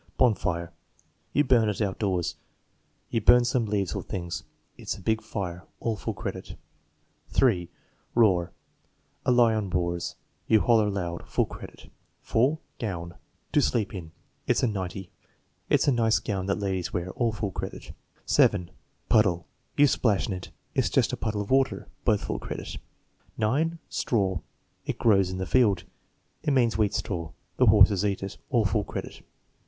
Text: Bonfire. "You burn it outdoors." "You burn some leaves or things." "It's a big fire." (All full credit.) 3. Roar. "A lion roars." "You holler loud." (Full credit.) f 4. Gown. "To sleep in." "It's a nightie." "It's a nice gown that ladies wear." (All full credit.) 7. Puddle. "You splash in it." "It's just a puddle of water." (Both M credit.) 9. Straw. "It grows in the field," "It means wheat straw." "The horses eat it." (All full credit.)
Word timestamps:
Bonfire. 0.17 0.71
"You 1.31 1.43
burn 1.43 1.69
it 1.69 1.79
outdoors." 1.79 2.35
"You 3.11 3.21
burn 3.21 3.45
some 3.45 3.67
leaves 3.67 3.93
or 3.93 4.01
things." 4.01 4.43
"It's 4.75 4.97
a 4.97 4.99
big 4.99 5.21
fire." 5.21 5.67
(All 5.79 5.95
full 5.95 6.15
credit.) 6.15 6.57
3. 7.29 7.69
Roar. 8.15 8.51
"A 9.27 9.31
lion 9.31 9.69
roars." 9.69 10.15
"You 10.47 10.61
holler 10.61 10.89
loud." 10.89 11.27
(Full 11.27 11.45
credit.) 11.45 11.81
f 11.83 11.91
4. 12.23 12.57
Gown. 12.79 13.13
"To 13.53 13.61
sleep 13.61 13.93
in." 13.93 14.11
"It's 14.47 14.63
a 14.63 14.67
nightie." 14.67 15.11
"It's 15.69 15.87
a 15.87 15.91
nice 15.91 16.17
gown 16.17 16.47
that 16.47 16.57
ladies 16.57 16.91
wear." 16.91 17.11
(All 17.11 17.31
full 17.31 17.51
credit.) 17.51 17.91
7. 18.25 18.71
Puddle. 19.07 19.45
"You 19.77 19.85
splash 19.85 20.25
in 20.27 20.33
it." 20.33 20.49
"It's 20.73 20.89
just 20.89 21.13
a 21.13 21.15
puddle 21.15 21.43
of 21.43 21.51
water." 21.51 21.87
(Both 22.05 22.27
M 22.27 22.39
credit.) 22.39 22.77
9. 23.37 23.77
Straw. 23.87 24.39
"It 24.83 24.97
grows 24.97 25.29
in 25.29 25.37
the 25.37 25.45
field," 25.45 25.83
"It 26.41 26.53
means 26.53 26.75
wheat 26.75 26.95
straw." 26.95 27.33
"The 27.57 27.67
horses 27.67 28.03
eat 28.03 28.23
it." 28.23 28.39
(All 28.49 28.65
full 28.65 28.83
credit.) 28.83 29.21